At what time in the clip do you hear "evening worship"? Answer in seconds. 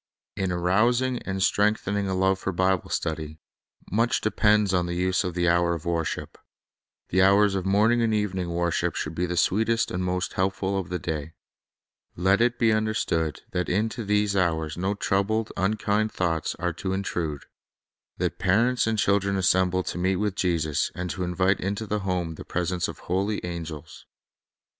8.11-8.95